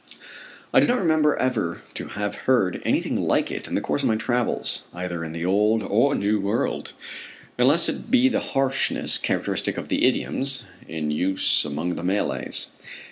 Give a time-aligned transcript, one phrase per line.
[0.73, 4.07] I do not remember ever to have heard anything like it in the course of
[4.07, 6.93] my travels either in the Old or New World
[7.59, 12.71] unless it be the harshness characteristic of the idioms in use among the Malays.